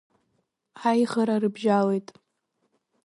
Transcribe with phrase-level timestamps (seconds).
[0.89, 2.07] Аиӷара рыбжьалеит.